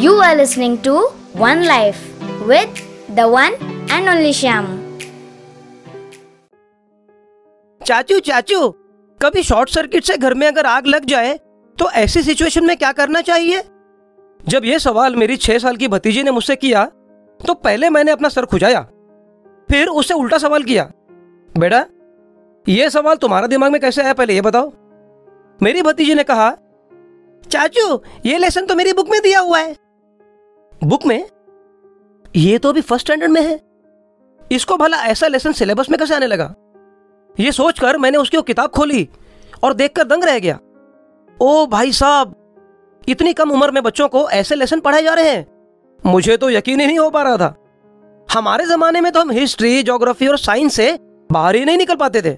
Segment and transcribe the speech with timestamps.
[0.00, 0.92] You are listening to
[1.36, 1.98] One Life
[2.50, 2.78] with
[3.16, 3.54] the one
[3.94, 4.68] and only Shyam.
[7.80, 8.68] चाचू चाचू,
[9.20, 11.34] कभी short circuit से घर में अगर आग लग जाए
[11.76, 13.62] तो ऐसी सिचुएशन में क्या करना चाहिए?
[14.40, 16.84] जब यह सवाल मेरी छह साल की भतीजी ने मुझसे किया
[17.40, 18.80] तो पहले मैंने अपना सर खुजाया,
[19.68, 20.90] फिर उससे उल्टा सवाल किया।
[21.54, 21.84] बेटा
[22.66, 24.72] यह सवाल तुम्हारा दिमाग में कैसे आया पहले, ये बताओ?
[25.60, 26.50] मेरी भतीजी ने कहा,
[27.44, 29.76] चाचू, ये लेसन तो मेरी बुक में दिया हुआ है।
[30.84, 31.24] बुक में?
[32.36, 33.60] ये तो अभी फ़र्स्ट स्टैंडर्ड में है।
[34.52, 36.54] इसको भला ऐसा लेसन सिलेबस में कैसे आने लगा?
[37.40, 39.08] ये सोचकर मैंने उसकी वो किताब खोली
[39.64, 40.58] और देखकर दंग रह गया।
[41.40, 42.34] ओ भाई साहब,
[43.08, 45.46] इतनी कम उम्र में बच्चों को ऐसे लेसन पढ़ाए जा रहे हैं।
[46.06, 47.54] मुझे तो यकीन ही नहीं हो पा रहा था।
[48.28, 50.98] हमारे जमाने में तो हम हिस्ट्री ज्योग्राफी और साइंस से
[51.32, 52.36] बाहर ही नहीं निकल पाते थे।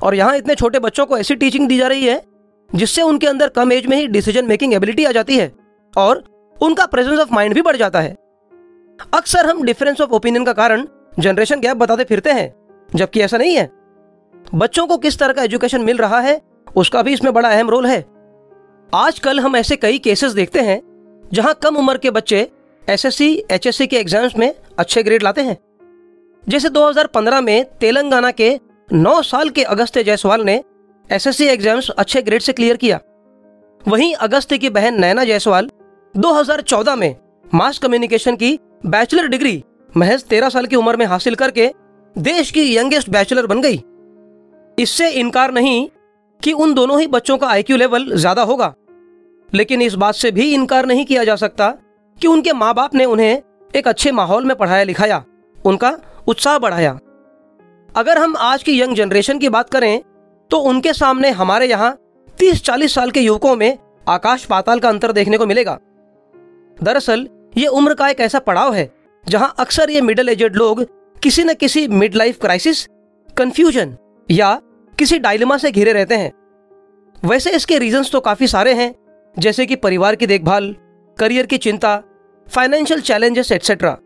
[0.00, 2.22] और यहाँ इतने छोटे बच्चों को ऐसी टीचिंग दी जा रही है,
[2.70, 5.52] जिससे उनके अंदर कम एज में ही डिसीज़न मेकिंग एबिलिटी आ जाती है।
[5.96, 6.24] और
[6.64, 8.16] उनका प्रेजेंस ऑफ़ माइंड भी बढ़ जाता है।
[9.14, 10.86] अक्सर हम डिफरेंस ऑफ़ ओपिनियन का कारण
[11.18, 12.54] जनरेशन गैप बताते फिरते हैं,
[12.88, 13.70] जबकि ऐसा नहीं है।
[14.54, 16.40] बच्चों को किस तरह का एजुकेशन मिल रहा है,
[16.76, 18.04] उसका भी इसमें बड़ा अहम रोल है।
[18.94, 20.80] आजकल हम ऐसे कई केसेस देखते हैं,
[21.24, 22.48] जहाँ कम उम्र के बच्चे
[22.82, 25.56] एसएससी एचएससी के एग्ज़ाम्स में अच्छे ग्रेड लाते हैं।
[26.44, 28.58] जैसे 2015 में तेलंगाना के
[28.88, 30.62] 9 साल के अगस्त्य जायसवाल ने
[31.10, 33.00] एसएससी एग्ज़ाम्स अच्छे ग्रेड से क्लियर किया।
[33.80, 35.70] वहीं अगस्त्य की बहन नैना जायसवाल
[36.14, 37.14] 2014 में
[37.46, 39.62] मास कम्युनिकेशन की बैचलर डिग्री
[39.92, 41.70] महज 13 साल की उम्र में हासिल करके
[42.16, 43.80] देश की यंगेस्ट बैचलर बन गई।
[44.78, 45.88] इससे इनकार नहीं
[46.40, 48.72] कि उन दोनों ही बच्चों का आईक्यू लेवल ज़्यादा होगा।
[49.48, 51.70] लेकिन इस बात से भी इनकार नहीं किया जा सकता
[52.18, 55.22] कि उनके माँ बाप ने उन्हें एक अच्छे माहौल में पढ़ाया लिखाया,
[55.58, 55.96] उनका
[56.28, 56.98] उत्साह बढ़ाया।
[57.88, 60.02] अगर हम आज की यंग जनरेशन की बात करें
[60.50, 61.96] तो उनके सामने हमारे यहाँ
[62.38, 63.76] तीस चालीस साल के युवकों में
[64.08, 65.78] आकाश पाताल का अंतर देखने को मिलेगा।
[66.82, 68.90] दरअसल, ये उम्र का एक ऐसा पड़ाव है,
[69.24, 70.84] जहाँ अक्सर ये मिडिल एजेड लोग
[71.22, 72.86] किसी न किसी मिड लाइफ क्राइसिस
[73.36, 73.96] कंफ्यूजन
[74.28, 74.54] या
[74.98, 76.32] किसी डायलिमा से घिरे रहते हैं।
[77.24, 78.94] वैसे इसके रीजंस तो काफ़ी सारे हैं,
[79.38, 80.74] जैसे कि परिवार की देखभाल
[81.18, 82.02] करियर की चिंता
[82.46, 83.96] फाइनेंशियल चैलेंजेस एटसेट्रा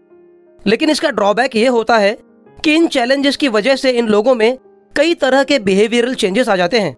[0.66, 2.16] लेकिन इसका ड्रॉबैक ये होता है
[2.64, 4.58] कि इन चैलेंजेस की वजह से इन लोगों में
[4.96, 6.96] कई तरह के बिहेवियरल चेंजेस आ जाते हैं।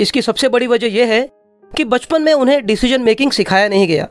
[0.00, 1.28] इसकी सबसे बड़ी वजह यह है
[1.72, 4.08] कि बचपन में उन्हें डिसीज़न मेकिंग सिखाया नहीं गया।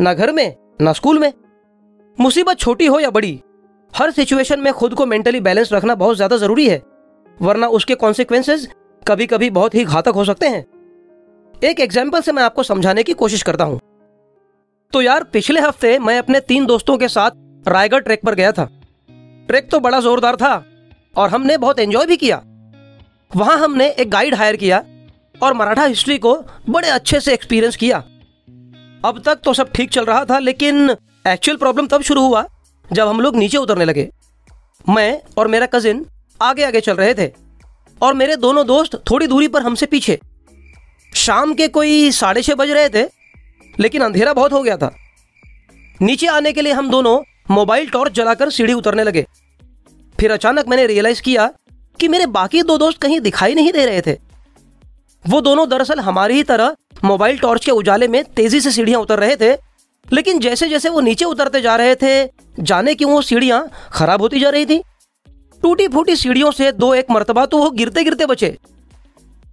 [0.00, 1.32] ना घर में, ना स्कूल में।
[2.18, 3.40] मुसीबत छोटी हो या बड़ी,
[3.92, 6.82] हर सिचुएशन में खुद को मेंटली बैलेंस रखना बहुत ज़्यादा ज़रूरी है,
[7.36, 8.68] वरना उसके कॉन्सिक्वेंसेज
[9.02, 10.64] कभी कभी बहुत ही घातक हो सकते हैं।
[11.62, 13.80] एक एग्ज़ाम्पल से मैं आपको समझाने की कोशिश करता हूँ।
[14.92, 18.64] तो यार, पिछले हफ़्ते मैं अपने तीन दोस्तों के साथ रायगढ़ ट्रैक पर गया था।
[19.48, 20.54] ट्रैक तो बड़ा जोरदार था
[21.16, 22.42] और हमने बहुत एंजॉय भी किया।
[23.30, 24.82] वहाँ हमने एक गाइड हायर किया
[25.34, 26.34] और मराठा हिस्ट्री को
[26.68, 28.02] बड़े अच्छे से एक्सपीरियंस किया।
[29.04, 30.90] अब तक तो सब ठीक चल रहा था, लेकिन
[31.28, 32.44] एक्चुअल प्रॉब्लम तब शुरू हुआ,
[32.88, 34.08] जब हम लोग नीचे उतरने लगे।
[34.86, 36.04] मैं और मेरा कजिन
[36.40, 37.30] आगे आगे चल रहे थे,
[38.00, 40.18] और मेरे दोनों दोस्त थोड़ी दूरी पर हमसे पीछे।
[41.12, 43.02] शाम के कोई साढ़े छह बज रहे थे,
[43.74, 44.94] लेकिन अंधेरा बहुत हो गया था।
[46.00, 47.18] नीचे आने के लिए हम दोनों
[47.50, 49.26] मोबाइल टॉर्च जलाकर सीढ़ी उतरने लगे।
[50.18, 51.50] फिर अचानक मैंने रियलाइज़ किया
[52.00, 54.18] कि मेरे बाकी दो दोस्त कहीं दिखाई नहीं दे रहे थे।
[55.24, 56.74] वो दोनों दरअसल हमारी ही तरह
[57.04, 59.52] मोबाइल टॉर्च के उजाले में तेज़ी से सीढ़ियाँ उतर रहे थे,
[60.06, 62.24] लेकिन जैसे जैसे वो नीचे उतरते जा रहे थे,
[62.60, 64.82] जाने क्यों वो सीढ़ियाँ खराब होती जा रही थी?
[65.62, 68.56] टूटी फूटी सीढ़ियों से दो एक मरतबा तो वो गिरते गिरते बचे।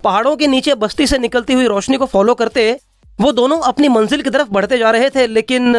[0.03, 2.80] पहाड़ों के नीचे बस्ती से निकलती हुई रोशनी को फॉलो करते
[3.22, 5.75] वो दोनों अपनी मंजिल की तरफ़ बढ़ते जा रहे थे, लेकिन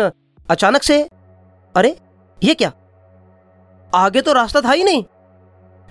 [0.48, 1.02] अचानक से,
[1.74, 1.96] अरे,
[2.42, 2.72] ये क्या?
[3.92, 5.04] आगे तो रास्ता था ही नहीं।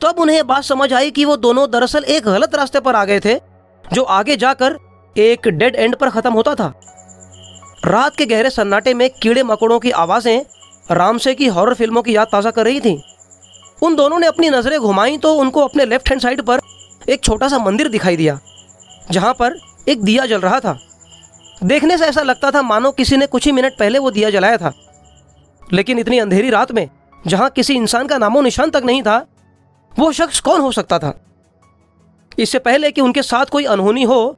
[0.01, 3.19] तब उन्हें बात समझ आई कि वो दोनों दरअसल एक गलत रास्ते पर आ गए
[3.19, 3.35] थे,
[3.93, 4.77] जो आगे जाकर
[5.17, 6.73] एक डेड एंड पर खत्म होता था।
[7.85, 10.45] रात के गहरे सन्नाटे में कीड़े मकोड़ों की आवाज़ें
[10.91, 13.01] रामसे की हॉरर फ़िल्मों की याद ताज़ा कर रही थी।
[13.83, 16.59] उन दोनों ने अपनी नज़रें घुमाई तो उनको अपने लेफ़्ट हैंड साइड पर
[17.09, 18.39] एक छोटा सा मंदिर दिखाई दिया,
[19.11, 20.77] जहाँ पर एक दिया जल रहा था।
[21.63, 24.57] देखने से ऐसा लगता था मानो किसी ने कुछ ही मिनट पहले वो दिया जलाया
[24.57, 24.73] था।
[25.63, 26.89] लेकिन इतनी अंधेरी रात में,
[27.21, 29.25] जहाँ किसी इंसान का नामो निशान तक नहीं था,
[29.91, 31.13] वो शख्स कौन हो सकता था?
[32.39, 34.37] इससे पहले कि उनके साथ कोई अनहोनी हो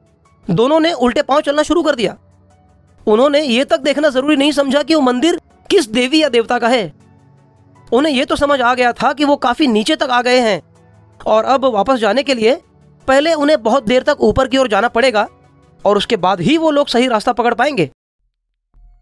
[0.50, 2.16] दोनों ने उल्टे पाँव चलना शुरू कर दिया।
[3.06, 6.68] उन्होंने ये तक देखना ज़रूरी नहीं समझा कि वो मंदिर किस देवी या देवता का
[6.68, 6.92] है।
[7.92, 10.60] उन्हें यह तो समझ आ गया था कि वो काफ़ी नीचे तक आ गए हैं।
[11.20, 12.54] और अब वापस जाने के लिए
[13.08, 15.26] पहले उन्हें बहुत देर तक ऊपर की ओर जाना पड़ेगा
[15.84, 17.90] और उसके बाद ही वो लोग सही रास्ता पकड़ पाएँगे।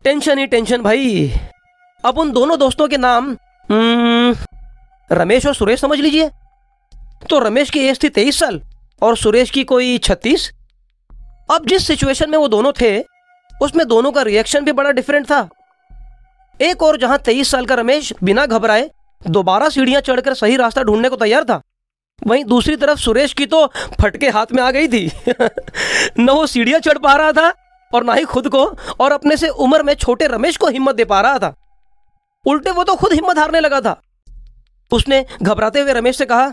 [0.05, 1.33] टेंशन ही टेंशन भाई।
[2.05, 3.37] अब उन दोनों दोस्तों के नाम
[3.69, 4.35] हम्म,
[5.11, 6.31] रमेश और सुरेश समझ लीजिए।
[7.31, 8.61] तो रमेश की एज थी तेईस साल
[9.03, 10.51] और सुरेश की कोई छत्तीस
[11.51, 12.99] अब जिस सिचुएशन में वो दोनों थे,
[13.51, 15.49] उसमें दोनों का रिएक्शन भी बड़ा डिफरेंट था।
[16.61, 18.91] एक और जहाँ तेईस साल का रमेश बिना घबराए
[19.23, 21.61] दोबारा सीढ़ियाँ चढ़कर सही रास्ता ढूँढने को तैयार था,
[22.19, 23.67] वहीं दूसरी तरफ़ सुरेश की तो
[24.01, 25.11] फटके हाथ में आ गई थी।
[26.19, 27.53] न वो सीढ़ियाँ चढ़ पा रहा था
[27.93, 28.65] और ना ही खुद को
[29.01, 31.55] और अपने से उम्र में छोटे रमेश को हिम्मत दे पा रहा था।
[32.47, 34.01] उल्टे वो तो खुद हिम्मत हारने लगा था।
[34.91, 36.53] उसने घबराते हुए रमेश से कहा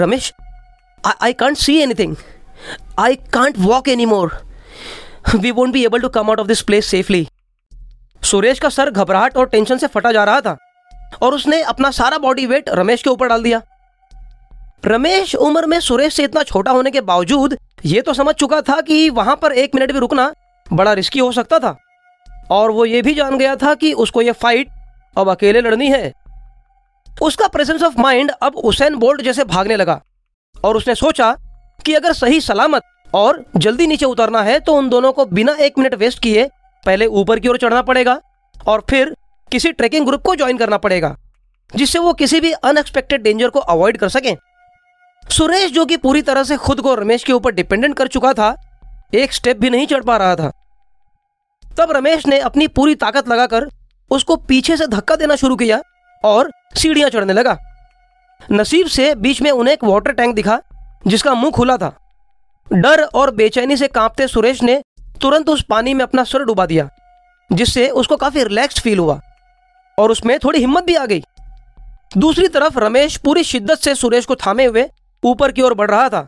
[0.00, 0.32] Ramesh
[1.22, 2.16] I can't see anything
[3.32, 4.40] can't walk any more
[5.34, 7.26] we won't be able to come out of this place safely
[8.22, 10.56] Suresh का सर घबराहट और टेंशन से फटा जा रहा था
[11.22, 13.60] और उसने अपना सारा बॉडी वेट रमेश के ऊपर डाल दिया।
[14.86, 18.80] रमेश उम्र में सुरेश से इतना छोटा होने के बावजूद ये तो समझ चुका था
[18.80, 20.32] कि वहाँ पर एक मिनट भी रुकना
[20.72, 21.76] बड़ा रिस्की हो सकता था।
[22.50, 24.68] और वो ये भी जान गया था कि उसको ये फाइट
[25.16, 26.12] अब अकेले लड़नी है।
[27.22, 30.00] उसका प्रेजेंस ऑफ़ माइंड अब उसेन बोल्ट जैसे भागने लगा
[30.64, 31.36] और उसने सोचा
[31.80, 32.82] कि अगर सही सलामत
[33.14, 36.48] और जल्दी नीचे उतरना है तो उन दोनों को बिना एक मिनट वेस्ट किए
[36.86, 38.20] पहले ऊपर की ओर चढ़ना पड़ेगा
[38.66, 39.14] और फिर
[39.52, 41.16] किसी ट्रेकिंग ग्रुप को ज्वाइन करना पड़ेगा,
[41.72, 44.36] जिससे वो किसी भी अनएक्सपेक्टेड डेंजर को अवॉइड कर सकें।
[45.24, 48.54] सुरेश, जो कि पूरी तरह से खुद को रमेश के ऊपर डिपेंडेंट कर चुका था,
[49.14, 50.50] एक स्टेप भी नहीं चढ़ पा रहा था।
[51.78, 53.68] तब रमेश ने अपनी पूरी ताकत लगाकर
[54.10, 55.80] उसको पीछे से धक्का देना शुरू किया
[56.24, 57.56] और सीढ़ियाँ चढ़ने लगा।
[58.52, 60.60] नसीब से बीच में उन्हें एक वाटर टैंक दिखा
[61.02, 61.96] जिसका मुँह खुला था।
[62.66, 64.80] डर और बेचैनी से कांपते सुरेश ने
[65.20, 66.88] तुरंत उस पानी में अपना सर डुबा दिया,
[67.50, 69.20] जिससे उसको काफ़ी रिलैक्स फील हुआ
[69.98, 71.22] और उसमें थोड़ी हिम्मत भी आ गई।
[72.16, 74.84] दूसरी तरफ़ रमेश पूरी शिद्दत से सुरेश को थामे हुए
[75.22, 76.26] ऊपर की ओर बढ़ रहा था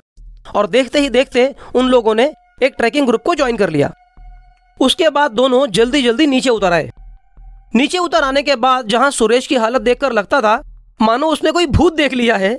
[0.55, 2.33] और देखते ही देखते उन लोगों ने
[2.63, 3.93] एक ट्रैकिंग ग्रुप को ज्वाइन कर लिया।
[4.81, 6.91] उसके बाद दोनों जल्दी जल्दी नीचे उतर आए।
[7.75, 10.61] नीचे उतर आने के बाद जहाँ सुरेश की हालत देखकर लगता था,
[11.01, 12.55] मानो उसने कोई भूत देख लिया है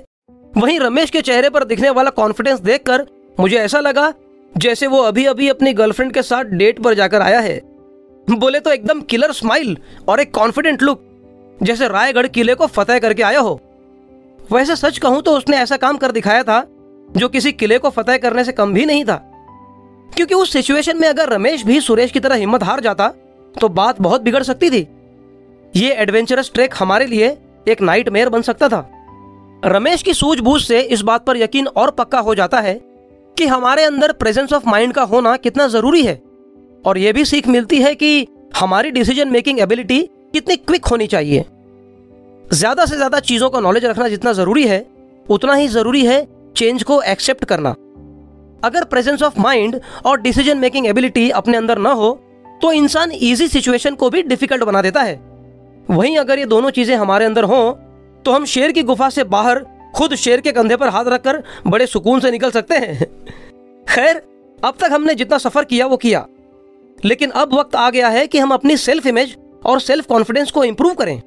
[0.56, 3.04] वहीं रमेश के चेहरे पर दिखने वाला कॉन्फिडेंस देखकर
[3.40, 4.12] मुझे ऐसा लगा
[4.52, 7.60] जैसे वो अभी अभी अपनी गर्लफ्रेंड के साथ डेट पर जाकर आया है।
[8.28, 9.76] बोले तो एकदम किलर स्माइल
[10.08, 11.02] और एक कॉन्फिडेंट लुक
[11.62, 13.60] जैसे रायगढ़ किले को फतेह करके आया हो।
[14.52, 16.64] वैसे सच कहूँ तो उसने ऐसा काम कर दिखाया था,
[17.10, 19.16] जो किसी किले को फतेह करने से कम भी नहीं था।
[20.16, 23.08] क्योंकि उस सिचुएशन में अगर रमेश भी सुरेश की तरह हिम्मत हार जाता
[23.54, 24.86] तो बात बहुत बिगड़ सकती थी।
[25.74, 27.36] ये एडवेंचरस ट्रैक हमारे लिए
[27.68, 28.88] एक नाइट मेयर बन सकता था।
[29.64, 32.74] रमेश की सूझबूझ से इस बात पर यकीन और पक्का हो जाता है
[33.36, 36.14] कि हमारे अंदर प्रेजेंस ऑफ़ माइंड का होना कितना ज़रूरी है।
[36.84, 38.26] और यह भी सीख मिलती है कि
[38.56, 40.00] हमारी डिसीज़न मेकिंग एबिलिटी
[40.34, 41.44] कितनी क्विक होनी चाहिए।
[42.44, 44.84] ज़्यादा से ज़्यादा चीज़ों का नॉलेज रखना जितना ज़रूरी है,
[45.26, 46.26] उतना ही ज़रूरी है
[46.56, 47.70] चेंज को एक्सेप्ट करना।
[48.64, 52.12] अगर प्रेजेंस ऑफ़ माइंड और डिसीज़न मेकिंग एबिलिटी अपने अंदर ना हो
[52.62, 55.14] तो इंसान इजी सिचुएशन को भी डिफ़िकल्ट बना देता है।
[55.88, 57.72] वहीं अगर ये दोनों चीज़ें हमारे अंदर हों
[58.24, 61.86] तो हम शेर की गुफा से बाहर खुद शेर के कंधे पर हाथ रखकर बड़े
[61.86, 63.06] सुकून से निकल सकते हैं।
[63.88, 64.22] खैर,
[64.64, 66.26] अब तक हमने जितना सफ़र किया वो किया।
[67.04, 69.36] लेकिन अब वक्त आ गया है कि हम अपनी सेल्फ इमेज
[69.66, 71.22] और सेल्फ कॉन्फिडेंस को इंप्रूव करें।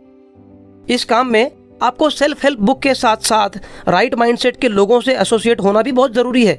[0.89, 1.51] इस काम में
[1.81, 3.49] आपको सेल्फ हेल्प बुक के साथ साथ
[3.87, 6.55] राइट माइंडसेट के लोगों से एसोसिएट होना भी बहुत ज़रूरी है।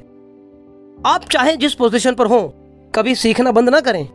[1.05, 2.53] आप चाहे जिस पोजीशन पर हो,
[2.95, 4.09] कभी सीखना बंद ना करें।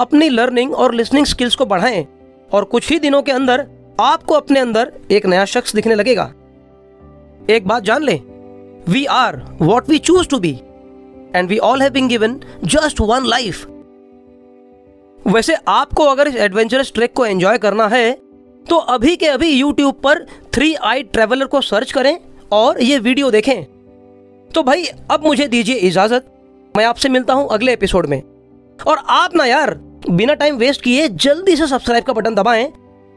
[0.00, 2.06] अपनी लर्निंग और लिसनिंग स्किल्स को बढ़ाएँ
[2.52, 3.66] और कुछ ही दिनों के अंदर
[4.00, 6.32] आपको अपने अंदर एक नया शख्स दिखने लगेगा।
[7.50, 8.20] एक बात जान लें
[8.88, 10.52] we are what we choose to be
[11.34, 13.66] and we all have been given just one life
[15.26, 18.12] वैसे आपको अगर इस एडवेंचरस ट्रैक को एंजॉय करना है
[18.68, 22.18] तो अभी के अभी यूट्यूब पर थ्री आई ट्रेवलर को सर्च करें
[22.52, 23.64] और ये वीडियो देखें।
[24.54, 26.26] तो भाई, अब मुझे दीजिए इजाज़त।
[26.76, 28.22] मैं आपसे मिलता हूँ अगले एपिसोड में।
[28.86, 29.74] और आप ना यार,
[30.10, 32.72] बिना टाइम वेस्ट किए जल्दी से सब्सक्राइब का बटन दबाएँ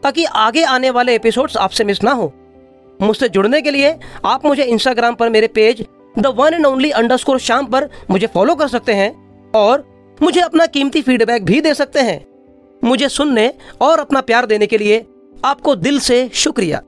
[0.05, 2.31] ताकि आगे आने वाले एपिसोड्स आपसे मिस ना हो।
[3.01, 3.95] मुझसे जुड़ने के लिए
[4.25, 5.85] आप मुझे इंस्टाग्राम पर मेरे page
[6.19, 9.09] the one and only underscore Sham पर मुझे फॉलो कर सकते हैं
[9.51, 9.83] और
[10.21, 12.25] मुझे अपना कीमती फीडबैक भी दे सकते हैं।
[12.83, 15.05] मुझे सुनने और अपना प्यार देने के लिए
[15.45, 16.81] आपको दिल से शुक्रिया।